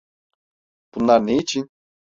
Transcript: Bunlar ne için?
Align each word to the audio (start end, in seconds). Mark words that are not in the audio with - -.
Bunlar 0.93 1.25
ne 1.27 1.37
için? 1.37 1.69